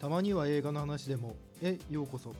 [0.00, 1.36] たまには映画の話でも。
[1.62, 2.34] へようこそ。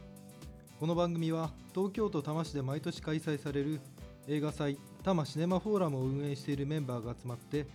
[0.80, 3.80] この番組は東京都多摩市で毎年開催される
[4.26, 7.66] 映画祭多摩シネマフォーラムを運営しているメンバーが集まって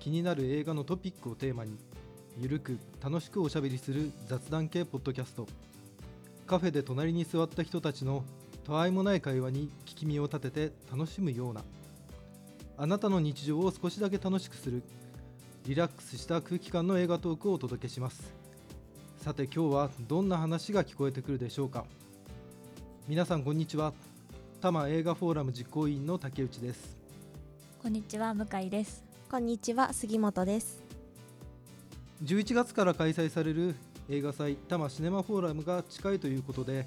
[0.00, 1.78] 気になる映画のトピックをテーマに
[2.38, 5.46] ゆるく楽しくおしゃべりする雑談系ポッドキャスト。
[6.46, 8.24] カフェで隣に座った人たちの
[8.64, 11.62] たわいもない会話に聞き耳を立てて楽しむような
[12.78, 14.82] あなたの日常を少しだけ楽しくする
[15.66, 18.32] リラックスした空気感の映画トークをお届けします。
[19.18, 21.84] さて今日はどんな話が聞こえてくるでしょうか。
[23.08, 23.92] 皆さんこんにちは。
[24.60, 26.96] 多摩映画フォーラム実行委員の竹内です。
[27.82, 29.02] こんにちは向井です。
[29.28, 30.84] こんにちは杉本です。
[32.22, 33.74] 11月から開催される
[34.08, 36.86] 映画祭多摩シネマフォーラムが近いということで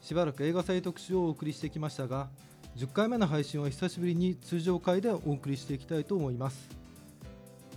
[0.00, 2.28] しばらく映画祭特集をお送りしてきましたが
[2.78, 6.83] 10回目の配信は久しぶりに通常回でお送りしていきたいと思います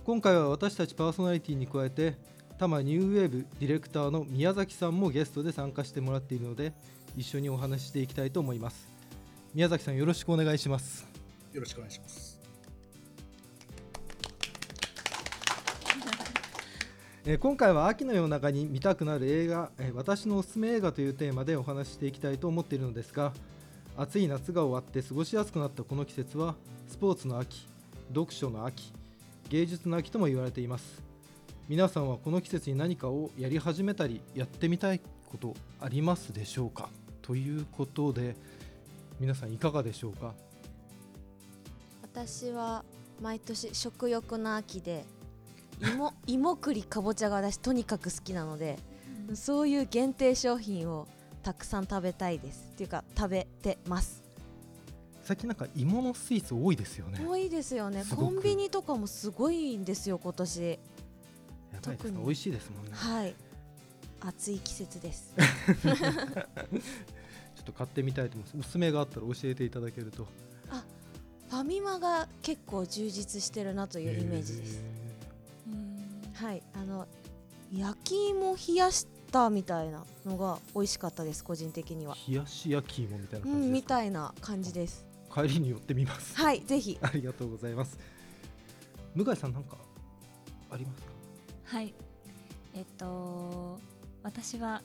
[0.08, 2.14] 今回は私たちパーソナリティに加えて
[2.52, 6.72] 多摩ニューウェーブディレクターの宮崎さんもゲストで参加してもらっているので
[7.14, 8.88] 一緒にお話ししていきたいと思います
[9.52, 11.06] 宮崎さんよろしくお願いします
[11.52, 12.40] よろしくお願いします。
[17.26, 23.34] えー今回は秋の夜長に見たくなる映画、えー私のおすすめ映画というテーマでお話ししていきたいと思っているのですが
[23.94, 26.54] 暑い夏が終わって過ごしやすくなったこの季節は
[26.86, 27.68] スポーツの秋
[28.14, 28.94] 読書の秋
[29.48, 31.02] 芸術の秋とも言われています。
[31.68, 36.88] 皆さんはこの季節に何かをやり始めたりやってみたいことありますでしょうか？
[37.22, 38.36] ということで
[39.20, 40.34] 皆さんいかがでしょうか？
[42.02, 42.84] 私は
[43.20, 45.04] 毎年食欲の秋で
[45.80, 48.78] 芋 芋栗かぼちゃが私とにかく好きなので
[49.34, 51.06] そういう限定商品を
[51.42, 52.70] たくさん食べたいです。
[52.72, 54.22] っていうか食べてます
[55.28, 57.22] 最近なんか芋のスイーツ多いですよね。
[57.22, 58.02] 多いですよね。
[58.16, 60.70] コンビニとかもすごいんですよ今年。
[60.70, 60.76] や
[61.84, 62.16] ばいです特に。
[62.16, 62.90] か美味しいですもんね。
[62.94, 63.34] はい。
[64.22, 65.34] 暑い季節です。
[65.36, 65.92] ちょ
[67.60, 68.56] っと買ってみたいと思います。
[68.58, 70.26] おすすめがあったら教えていただけると。
[71.50, 74.82] ファミマが結構充実してるなというイメージです。
[76.32, 76.62] はい。
[76.72, 77.06] あの
[77.70, 82.16] 焼き芋冷やしたみたいなのが美味しかったです個人的には。
[82.26, 83.88] 冷やし焼き芋みたいなうんみ感じですか？
[83.88, 85.07] たいな感じです
[85.42, 86.36] 帰りに寄ってみます。
[86.36, 87.98] はいぜひありがとうございます。
[89.14, 89.76] 向井さんなんか
[90.70, 91.08] ありますか？
[91.64, 91.94] はい
[92.74, 93.78] えっと
[94.22, 94.82] 私は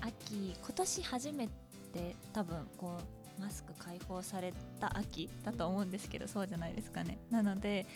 [0.00, 1.46] 秋今年初め
[1.92, 2.98] て多分こ
[3.38, 7.86] うマスク解放された秋だと思うんですけどそうじゃないですかねなので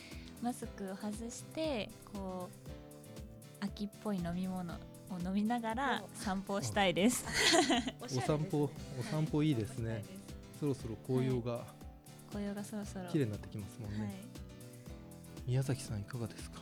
[0.42, 2.48] マスクを外してこ
[3.60, 4.76] う秋っぽい飲み物を
[5.24, 7.24] 飲みながら散歩をしたいです
[8.00, 10.04] お散歩お散歩いいですね。
[10.60, 11.64] そろそろ紅葉が
[12.28, 13.98] 紅葉がそろそろ綺麗になってきますもんね。
[14.00, 14.12] はい
[15.46, 16.60] 宮崎さんいかがですか？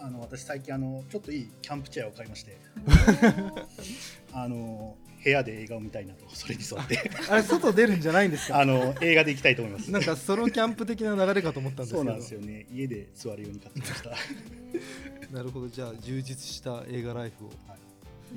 [0.00, 2.56] あの私最近あのちょっといいキャンプチェアを買いまして、
[4.32, 8.60] あの部屋で映画を見たいなとそれに沿ってあれ外出るんじゃないんですか？
[8.60, 9.90] あの映画で行きたいと思います。
[9.90, 11.98] なんかソロキャンプ的な流れかと思ったんですけど。
[11.98, 12.66] そうなんですよね。
[12.72, 14.10] 家で座るように買ってきました。
[15.36, 17.76] なるほどじゃあ充実した映画ライフをは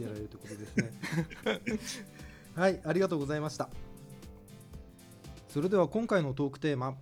[0.02, 2.10] やられるということですね
[2.56, 3.70] はいありがとうございました
[5.56, 6.96] それでは今回のトークテーマ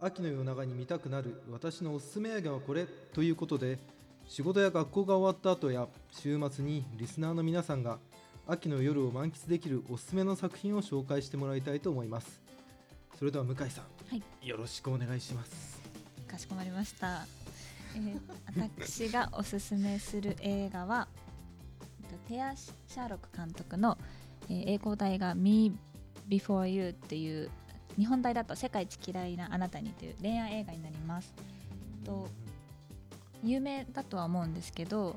[0.00, 3.78] 秋の夜長に見たくなる私のおすすめ映画はこれということで
[4.26, 7.98] 仕事や学校が終わった後や週末にリスナーの皆さんが
[8.48, 12.40] 秋の夜を満喫できるおすすめの作品を紹介してもらいたいと思います。
[13.18, 14.48] それでは向井さん、はい。
[14.48, 15.78] よろしくお願いします。
[16.26, 17.26] かしこまりました、
[17.96, 18.18] えー
[18.78, 21.06] 私がおすすめする映画は
[22.00, 23.98] えっとテア・シャーロック監督の、
[24.48, 25.76] えー英語題が「Me
[26.30, 27.50] Before You」っていう
[28.00, 31.34] 日本題だと「世界一嫌いなあなたに」という恋愛映画になります。
[32.02, 32.28] と
[33.44, 35.16] 有名だとは思うんですけど、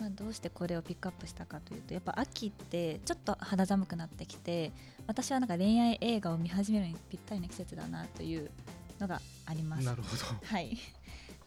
[0.00, 4.72] まあ、どうしてこれをピックアップしたかというとやっぱ秋ってちょっと肌寒くなってきて
[5.06, 8.50] 私はなんか恋愛映画を見始めるのにぴったりな季節だなという
[8.98, 9.84] のがあります。
[9.84, 10.24] なるほど。
[10.44, 10.76] はい、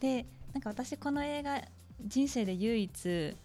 [0.00, 1.62] でなんか私この映画
[2.06, 3.36] 人生で唯一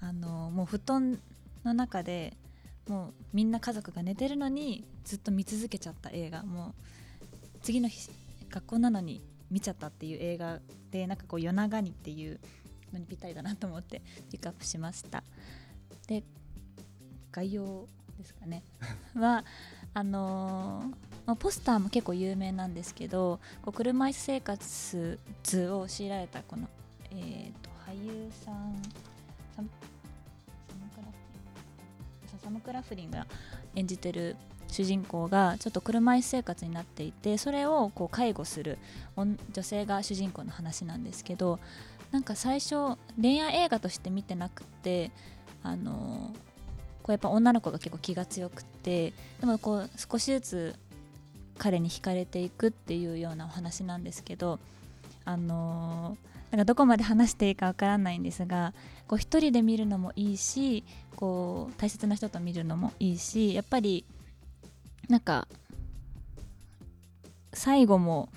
[0.00, 1.18] あのもう布団
[1.64, 2.34] の中で
[2.88, 6.42] もうみんな家族が寝てるのにずっと見続けちゃった映画。
[6.42, 6.74] もう
[7.62, 8.10] 次の日
[8.50, 10.58] 学校なのに見ちゃったっていう映画
[10.90, 12.38] でなんかこう夜長にっていう
[12.92, 14.00] のにぴったりだなと思って
[14.30, 15.22] ピックアップしました。
[16.06, 16.22] で
[17.30, 17.86] 概要
[18.18, 18.62] ですかね。
[19.14, 19.44] は
[19.94, 26.68] あのーまあ、ポスターも結構有名なんですけどこう車椅子生活を強いられたこの、
[27.10, 28.80] えー、と俳優さん
[32.48, 33.26] リンサム・クラフリンが
[33.74, 34.36] 演じてる
[34.68, 38.78] 主人公がちょっと車椅子生活になっていてそれをこう介護する
[39.16, 41.58] 女性が主人公の話なんですけど
[42.10, 45.10] なんか最初恋愛映画として見てなくて
[45.62, 46.34] あの
[47.02, 50.74] こうやっぱ女の子が結構気が強くてでもこう少しずつ
[51.58, 54.58] 彼に惹かれていくっていうようなお話なんですけど
[55.24, 56.16] あの
[56.50, 58.72] なんかどこまで話していいかわからないんですが
[59.06, 60.84] こう一人で見るのもいいし
[61.16, 64.04] こう大切な人と見るのもいいしやっぱり
[65.08, 65.48] なんか
[67.52, 68.28] 最後も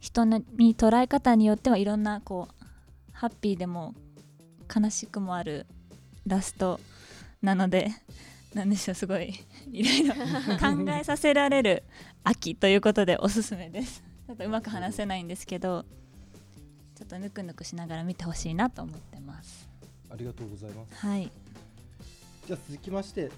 [0.00, 0.42] 人に
[0.76, 2.64] 捉え方によってはいろんなこう
[3.12, 3.94] ハッピーでも
[4.74, 5.66] 悲しくもある
[6.26, 6.80] ラスト
[7.40, 7.90] なので
[8.52, 9.32] なんでしょうすごい
[9.70, 11.84] いろいろ考えさせられる
[12.24, 14.02] 秋ということでおすすめです。
[14.26, 15.86] ちょっとうまく話せないんですけど。
[17.02, 19.68] ちょっとぬくぬくしながら見てほしいなと思ってます。
[20.08, 21.04] ありがとうございます。
[21.04, 21.32] はい。
[22.46, 23.28] じゃあ続きまして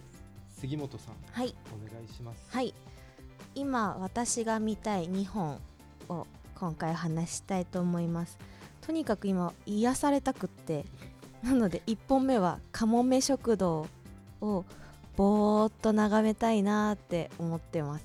[0.60, 1.14] 杉本さん。
[1.32, 1.54] はい。
[1.72, 2.54] お願いします。
[2.54, 2.74] はい。
[3.54, 5.58] 今私が見たい2本
[6.10, 8.36] を今回話したいと思います。
[8.82, 10.84] とにかく今癒されたくって
[11.42, 13.88] なので1本目はかもめ食堂
[14.42, 14.66] を
[15.16, 18.04] ぼーっと眺めたいなって思ってます。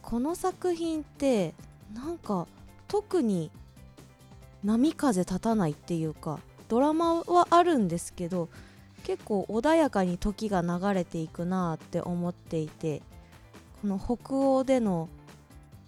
[0.00, 1.54] この作品って
[1.92, 2.46] なんか
[2.86, 3.50] 特に
[4.64, 6.38] 波風立たないっていうか
[6.68, 8.48] ドラマはあるんですけど
[9.04, 13.02] 結構穏やかに時が流れていくなって思っていて
[13.80, 15.08] この北欧での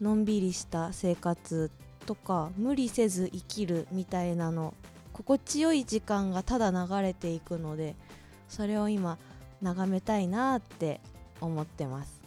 [0.00, 1.70] のんびりした生活
[2.06, 4.74] とか無理せず生きるみたいなの
[5.12, 7.94] 心地よい時間がただ流れていくので
[8.48, 9.16] それを今
[9.62, 11.00] 眺めたいなって
[11.40, 12.20] 思ってます。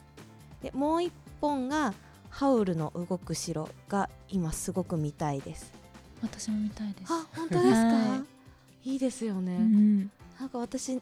[0.62, 1.94] でもう一本が
[2.30, 5.77] 「ハウルの動く城」が今すごく見たいです。
[6.22, 7.14] 私も見たいです。
[7.14, 8.24] あ本当ですか、は
[8.86, 8.90] い。
[8.92, 10.12] いいですよね、うん。
[10.40, 11.00] なんか私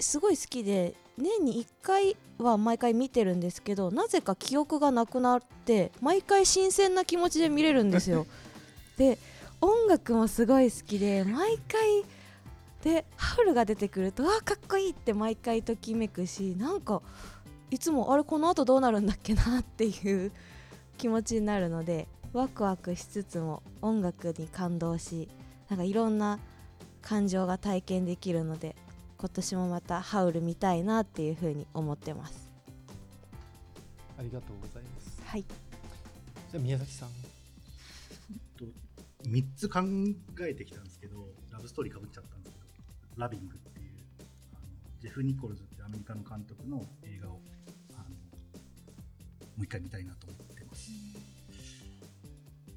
[0.00, 8.26] すごい好きで年に1回は毎回見てるんですけどなぜか記憶がなくなって毎回新鮮な気持ちで見れるんですよ。
[8.96, 9.18] で
[9.60, 12.04] 音楽もすごい好きで毎回
[12.82, 17.00] でハウルが出てくるとわあかっこいいって毎回ときめくしなんか
[17.70, 20.32] いつもあれこの後どうなるんだっけなっていう
[20.98, 25.28] 気持ちになるのでワクワクしつつも音楽に感動し
[25.68, 26.38] なんかいろんな
[27.02, 28.74] 感情が体験できるので
[29.18, 32.50] 今年もまたハウル見たいなっていうふうに思ってます。
[34.18, 35.22] ありがとうございます。
[35.24, 35.42] はい。
[35.42, 37.08] じゃあ宮崎さん。
[38.58, 38.64] と
[39.28, 39.80] 3つ考
[40.40, 42.66] えてきたんですけどラブストーリーかぶっちゃったんですけど
[43.16, 43.92] 「ラビング」っていう
[44.54, 44.62] あの
[45.00, 47.40] ジェフ・ニコルズってアメリカの監督の映画を
[47.94, 48.16] あのも
[49.60, 50.90] う一回見たいなと思ってます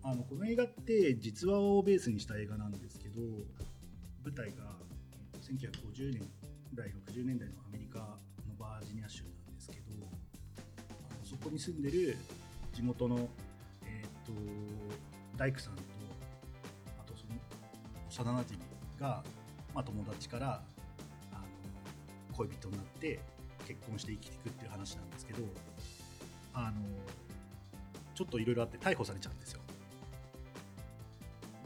[0.07, 3.21] あのこの映画って実話をベースにした映画なんですけど
[4.23, 4.77] 舞台が
[5.41, 6.21] 1950年
[6.75, 7.99] 代60年代のアメリカ
[8.47, 9.95] のバージニア州なんですけど
[10.89, 12.17] あのそこに住んでる
[12.71, 13.17] 地元の、
[13.87, 14.31] えっと
[15.37, 15.81] 大工さんと
[16.99, 17.33] あとその
[18.07, 18.59] 幼なじみ
[18.99, 19.23] が、
[19.73, 20.61] まあ、友達から
[21.33, 23.19] あの恋人になって
[23.67, 25.39] 結婚して生きていくっていう話なんですけど
[26.53, 26.81] あの
[28.13, 29.64] ちょっといろいろあって逮捕されちゃうんですよ。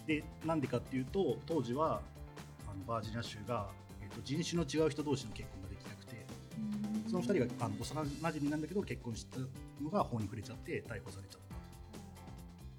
[0.10, 2.02] でなんでかっていうと当時は
[2.68, 3.68] あのバージニア州が、
[4.02, 6.26] えっと人種の違う人同士の結婚ができなくて
[7.08, 9.38] その2人があの幼なじみなんだけど結婚した
[9.84, 11.56] のが法に触れちゃって逮捕されちゃった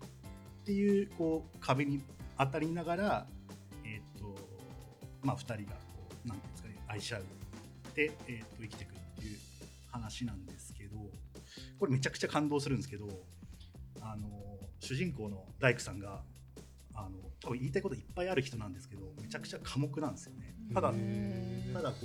[0.02, 2.02] っていうこう壁に
[2.36, 3.26] 当たりながら、
[3.84, 4.36] えーと
[5.22, 7.22] まあ、2人がこうなんていうんですかね愛し合う
[7.94, 9.38] で、えー、と生きていくっていう
[9.92, 10.96] 話なんですけど
[11.78, 13.06] これめちゃくちゃ感動するんですけど
[14.00, 14.28] あの
[14.80, 16.22] 主人公の大工さんが
[16.94, 20.54] あの多分言いたいこといっぱいある人なんですけどめちゃくちゃ寡黙なんですよね。
[20.74, 20.92] ただ
[21.72, 21.96] ただこ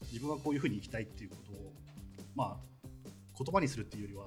[0.00, 1.72] う自分はこういうふうに生きたいっていうことを
[2.34, 2.88] まあ
[3.38, 4.26] 言葉にするっていうよりは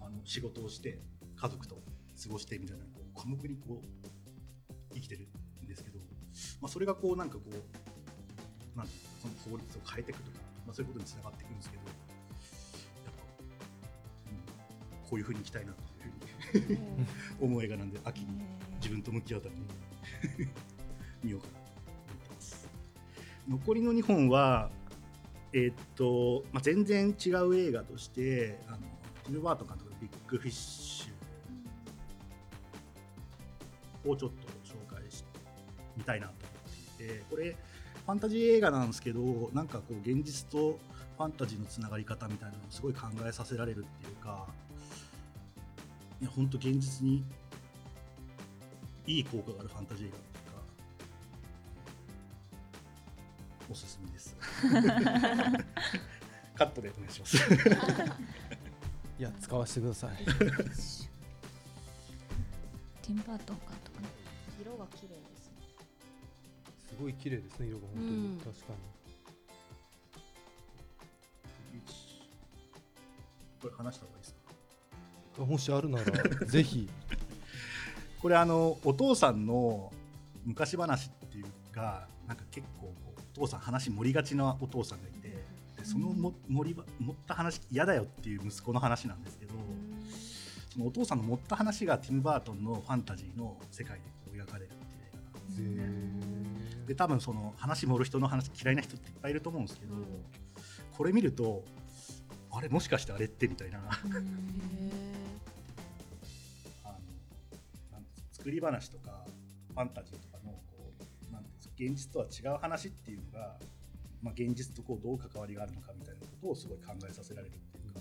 [0.00, 0.98] あの仕事をして
[1.36, 1.76] 家族と
[2.22, 5.28] 過ごしてみたいなこう寡黙にこう生きてる
[5.62, 5.98] んですけど、
[6.60, 11.94] まあ、それがこうなんかこうなんその法律を変えていくとか、まあ、そういうことにつながっていくんですけどやっ
[13.16, 13.22] ぱ、
[14.30, 16.78] うん、こういうふうに生きたいなというふうに
[17.40, 18.42] 思う映画なんで秋に
[18.82, 19.62] 自分と向き合うために。
[21.22, 22.68] 見ようかなと思ってます。
[23.48, 24.70] 残りの2本は
[25.52, 28.78] えーっと、まあ、全然違う映画としてあの
[29.24, 35.26] ティム・バートン監督の「ビッグフィッシュ」をちょっと紹介して
[35.96, 40.80] みたいなと思っていてこれファンタジー映画なんですけどなんかこう現実と
[41.18, 44.48] ファンタジーのつながり方みたいなのをすごい考えさせられるっていうか
[46.20, 47.24] いや本当現実に
[49.06, 50.62] いい効果があるファンタジー映画っていうか
[53.70, 54.36] おすすめです。
[56.54, 57.36] カットでお願いします。
[59.18, 60.16] いや使わせてください。
[60.16, 64.08] ティンバートン監督の。
[64.60, 64.86] 色が
[67.02, 68.38] ごい綺麗ですね色が本当に、うん。
[68.38, 68.58] 確かに。
[73.60, 74.34] これ話した方がいいです
[75.36, 75.44] か？
[75.44, 76.88] もしあるならぜひ
[78.22, 79.92] これあのお父さんの
[80.44, 82.94] 昔話っていうかなんか結構
[83.34, 89.54] お父さん話盛りがちなお父さんがいてでそのも盛りば盛った話嫌だよっていう息子の話なんですけど
[90.72, 96.86] そのお父さんの盛った話がティム・バートンのファンタジーの世界でこう描かれるっていう映画なんですよね。
[96.86, 100.04] で多分その話盛る人の話嫌いな人っていっぱいいると思うんですけど、うん
[100.96, 101.64] これ見ると
[102.50, 103.80] あれもしかしてあれってみたいな
[108.42, 109.24] 作り話とか
[109.72, 110.90] ファンタジーとかのこ
[111.30, 113.56] うなんていうんですか現実とは違う話っていうのが、
[114.20, 118.00] まあ、現実とこうどう関わりがあるのかみたいなことをすごい考えさせられるっていうか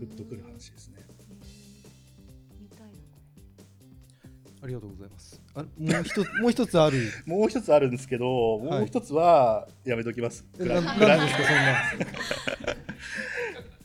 [0.00, 1.06] グッとくる話ですね。
[2.60, 2.96] 見たいなこ
[4.64, 5.40] ありがとうございます。
[5.54, 5.68] あも
[6.00, 6.98] う一つ もう一つある。
[7.26, 10.44] もう一つあるんですけど、もう一つはやめときます。
[10.58, 11.18] えなフランフラン。
[11.18, 11.56] なんですかそん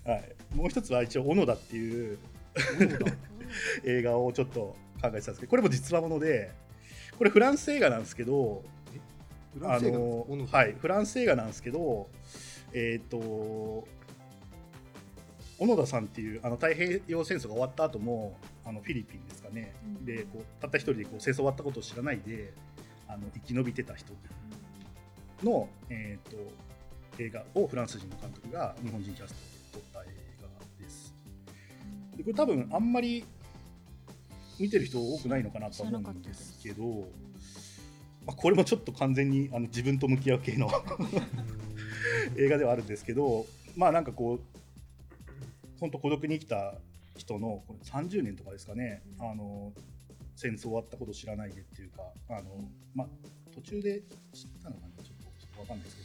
[0.10, 0.14] な。
[0.16, 2.18] はい、もう一つは一応「小野田」っていう
[3.86, 6.52] 映画をちょっと考えてたんですけどこれも実話もので
[7.18, 8.64] これフランス映画なんですけど
[9.62, 10.00] あフランス映画？
[10.00, 12.10] なんですのか小野田はいフランス映画なんですけど
[12.74, 13.18] えっ、と
[15.58, 20.06] 小野田さんっていうあの太平洋戦争が終わった後もあのフィリピンですかね、うん。
[20.06, 22.54] でこうたった一人でこう戦争終わったことを知らないで
[23.08, 24.12] あの生き延びてた人
[25.44, 26.38] の、えー、と
[27.18, 29.34] 映画をフランス人の監督が日本人キャス
[29.72, 31.14] トで撮った映画です。
[32.18, 33.24] でこれ多分あんまり
[34.60, 36.84] 見てる人多くないのかなとは思うんですけど、
[38.26, 40.70] まあ、これもちょっと完全にあの自分と向き合う系の
[42.38, 43.46] 映画ではあるんですけど
[43.76, 44.40] まあなんかこう
[45.80, 46.76] 本当孤独に生きた
[47.18, 49.74] 人のこれ30年とかですかねあの
[50.36, 53.08] 戦争終わったことを知らないでっていうかあの、まあ、
[53.54, 54.02] 途中で
[54.34, 56.04] 知ったのかなちょっとちょっとわかんないですけ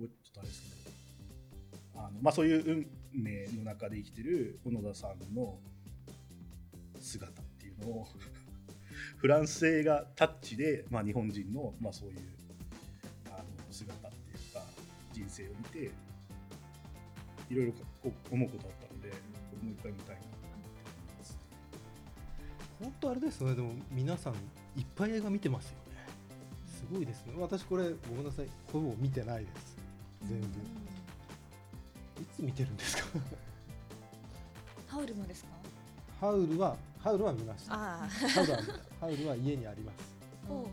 [0.00, 0.68] どちょっとあれですけ
[1.94, 5.58] どあの、まあ、そういう運命の中で生きてる小野田さんの
[7.00, 7.41] 姿
[7.82, 8.06] のを
[9.18, 12.18] フランス映画タッチで、まあ、日本人の、まあ、そういう
[13.30, 14.60] あの姿っていうか
[15.12, 15.90] 人生を見て
[17.50, 17.78] いろいろこ
[18.30, 19.16] う思うことだったのでこ
[19.60, 20.40] れもう一回見たいなと思っ
[21.06, 21.38] てます。
[22.80, 23.54] 本当あれですね。
[23.54, 24.34] でも皆さん
[24.76, 26.06] いっぱい映画見てますよね。
[26.66, 27.34] すごいですね。
[27.38, 28.48] 私これごめんなさい。
[28.72, 29.76] ほぼ見てないです。
[30.28, 30.46] 全部。
[30.46, 30.50] い
[32.36, 33.04] つ見てるんですか？
[34.88, 35.50] ハウルもですか？
[36.20, 37.74] ハウルはハウルは見ました。
[37.74, 38.08] ハ
[38.42, 39.96] ウルは見たハウルは家にあります。
[40.48, 40.68] お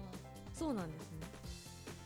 [0.54, 1.28] そうなんですね。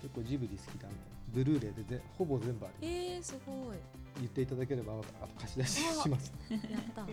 [0.02, 0.98] 結構ジブリ好きなんで
[1.34, 3.04] ブルーレイでぜほぼ全部あります。
[3.04, 3.78] えー、すごい。
[4.18, 5.04] 言っていただければあと
[5.42, 6.32] 貸し出しします。
[6.50, 6.62] やっ
[6.96, 7.06] た。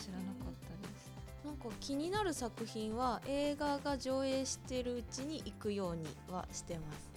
[0.00, 1.10] 知らなかったです。
[1.44, 7.10] なんか気になる作品は映画が上映してるうちに行くようにはしてます。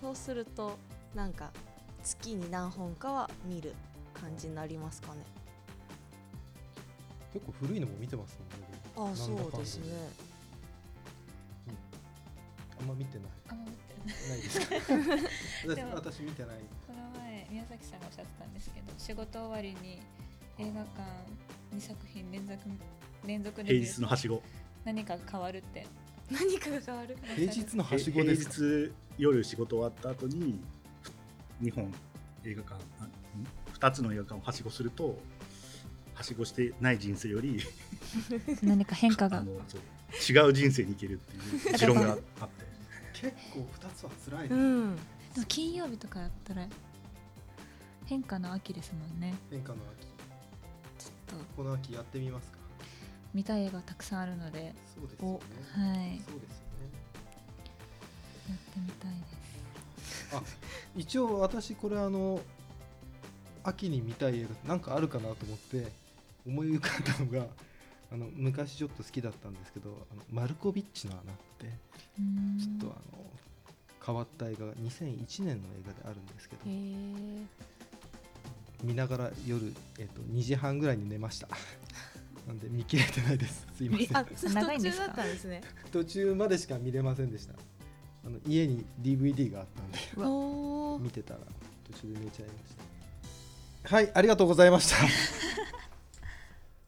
[0.00, 0.76] そうすると
[1.14, 1.50] なんか
[2.02, 3.72] 月に何本かは見る
[4.12, 5.24] 感じになりますかね
[7.34, 8.38] 結構古いのも見てます
[8.96, 9.14] もんね。
[9.16, 9.92] あなんだかんだそうですね。
[12.80, 13.28] あんま見てない。
[13.48, 14.28] あんま見てない。
[14.30, 14.60] ないです
[15.90, 15.94] か？
[15.94, 16.58] 私見てない。
[16.86, 20.00] この前宮崎さんがおっしゃってたんですけど仕事終わりに
[20.58, 21.02] 映画館
[21.76, 22.60] 2作品連続
[23.26, 24.42] 連続で見平る日のはしご
[24.84, 25.86] 何かが変わるって。
[26.30, 28.44] 何かが変わる平日のはしごです。
[28.46, 30.60] か平日夜仕事終わった後に
[31.60, 31.92] 2本
[32.44, 33.10] 映画館あん
[33.72, 35.18] 2つの映画館をはしごすると
[36.14, 37.60] はしごしてない人生より
[38.62, 39.80] 何か変化あがのそう
[40.14, 41.36] 違う人生に行けるって
[41.68, 42.64] いう持論があって。
[43.12, 44.96] 結構二つは辛い、うん。
[44.96, 45.02] で
[45.40, 46.66] も金曜日とかやったら
[48.06, 49.34] 変化の秋ですもんね。
[49.50, 50.06] 変化の秋。
[51.06, 51.44] ちょっと。
[51.56, 52.58] この秋やってみますか？
[53.32, 55.38] 見たい映画たくさんあるのでそうですよね。
[55.72, 56.20] はい。
[56.28, 56.64] そうですよ
[58.50, 59.16] やってみたいで
[60.04, 60.34] す。
[60.34, 60.42] ねあ
[60.96, 62.40] 一応私これあの
[63.62, 65.90] 秋に見たい映画なんかあるかなと思って
[66.46, 67.46] 思い浮かんだのが
[68.12, 71.66] あの昔ちょっと好きだったんですけどあのマルコビッチの穴って
[72.60, 73.24] ちょっとあの
[74.04, 76.62] 変わった映画が2001年の映画であるんですけど
[78.84, 81.48] 見ながら夜、えっと2時半ぐらいに寝ました。
[82.46, 83.66] なんで見切れてないです。
[83.74, 84.16] すいません。
[84.18, 85.62] あ 途中だったんですね。
[85.90, 87.54] 途中までしか見れませんでした。
[88.26, 89.98] あの家に DVD があったんで
[91.02, 91.40] 見てたら
[91.90, 92.84] 途中で寝ちゃいました。
[93.96, 95.43] はいありがとうございました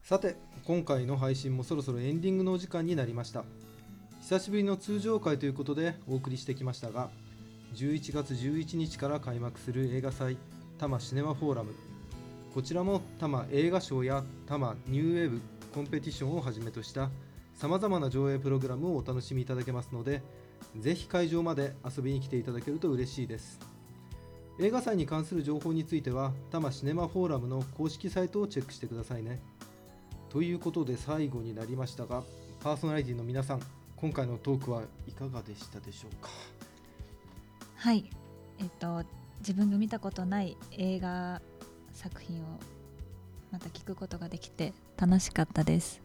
[0.07, 3.43] さて今回の配信もそろそろエンディングのお時間になりました。
[4.21, 7.09] 久しぶりの通常回ということでお送りしてきましたが
[7.73, 10.37] 11月11日から開幕する映画祭
[10.77, 11.75] 多摩シネマフォーラム。
[12.53, 15.41] こちらも多摩映画賞や多摩ニューウェーブ
[15.75, 17.09] コンペティションをはじめとした
[17.53, 20.23] さまざまな上映プログラムをお楽しみいただけますので
[20.79, 23.59] ぜひ会場まで遊びに来ていただけると嬉しいです。
[24.57, 29.41] 映画祭に関する情報については多摩シネマフォーラムの公式サイトをチェックしてくださいね。
[30.37, 32.21] ということで最後になりましたが
[32.59, 33.61] パーソナリティの皆さん
[33.95, 36.29] 今回のトークはいかがでしたでしょうか？
[37.77, 38.07] はい。
[38.59, 39.03] えっと
[39.39, 41.41] 自分が見たことない映画
[41.91, 42.59] 作品を
[43.51, 46.03] また聞くことができて楽しかったです。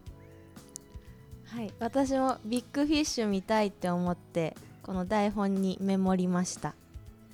[1.44, 1.74] はい。
[1.78, 6.74] 私もビッグフィッシュ見たいって思ってこの台本にメモりました。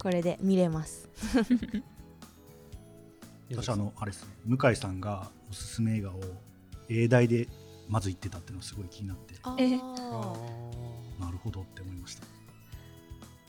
[0.02, 1.08] これで見れます。
[3.54, 4.30] 私あのあれですね。
[4.46, 6.20] 向井さんがおすすめ映画を
[6.88, 7.48] 英大で
[7.88, 9.34] まず言ってたっていうのがすごい気になって。
[9.42, 9.80] あえー。
[9.82, 10.34] あ
[11.20, 12.22] なるほどって思いました。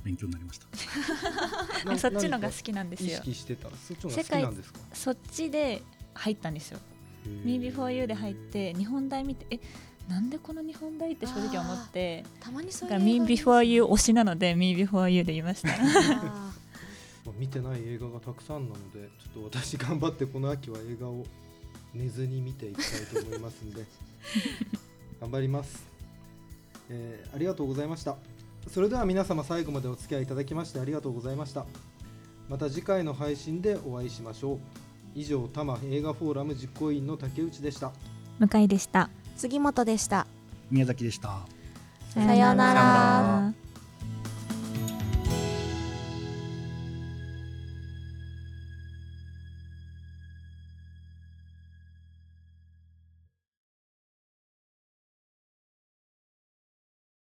[0.04, 0.68] 勉強になりました。
[1.98, 4.80] そっちのが好きなんです意よ識してたそっちのが好きなんですか？
[4.94, 6.80] そっちで入ったんですよ
[7.44, 9.60] 「Me Before You」で入って日本大見てえ
[10.08, 12.24] なんでこの日本大って正直思って。
[12.40, 15.70] たまにそだから「ういう映 Me 画 Before You」推しなので「Me Before You」で言いました。
[15.74, 15.78] あ
[17.26, 21.26] まあ見てない映画がたくさんなのでちょっと私頑張ってこの秋は映画を
[21.94, 23.86] 寝ずに見ていきたいと思いますんで
[25.22, 25.84] 頑張ります、
[26.90, 28.16] えーありがとうございました。
[28.68, 31.66] それでは皆様最後までお付き合いいただきましてありがとうございました。
[32.50, 34.60] また次回の配信でお会いしましょう。
[35.16, 37.92] 以上多摩映画フォーラム実行委員の竹内でした。
[38.40, 39.10] 向井でした。
[39.36, 40.28] ー杉本でした。
[40.70, 41.46] 宮崎でした。
[42.10, 43.54] さようなら